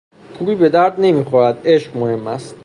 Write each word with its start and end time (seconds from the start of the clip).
پول 0.33 0.55
به 0.55 0.69
درد 0.69 0.95
نمیخورد، 1.01 1.61
عشق 1.67 1.97
مهم 1.97 2.27
است. 2.27 2.55